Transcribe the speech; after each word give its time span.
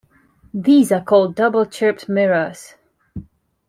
These 0.51 0.91
are 0.91 1.03
called 1.03 1.35
double-chirped 1.35 2.09
mirrors. 2.09 2.73